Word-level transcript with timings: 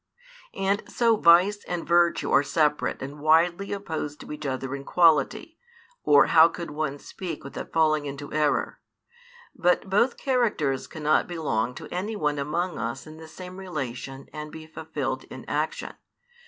And 0.55 0.81
so 0.91 1.15
vice 1.15 1.63
and 1.67 1.87
virtue 1.87 2.31
are 2.31 2.41
separate 2.41 3.03
and 3.03 3.19
widely 3.19 3.67
|334 3.67 3.75
opposed 3.75 4.19
to 4.21 4.31
each 4.31 4.47
other 4.47 4.73
in 4.75 4.83
quality, 4.83 5.59
or 6.03 6.25
how 6.25 6.47
could 6.47 6.71
one 6.71 6.97
speak 6.97 7.43
without 7.43 7.71
falling 7.71 8.07
into 8.07 8.33
error? 8.33 8.79
But 9.53 9.91
both 9.91 10.17
characters 10.17 10.87
cannot 10.87 11.27
belong 11.27 11.75
to 11.75 11.87
any 11.91 12.15
one 12.15 12.39
among 12.39 12.79
us 12.79 13.05
in 13.05 13.17
the 13.17 13.27
same 13.27 13.57
relation 13.57 14.25
and 14.33 14.51
be 14.51 14.65
fulfilled 14.65 15.25
in 15.25 15.45
action. 15.47 15.93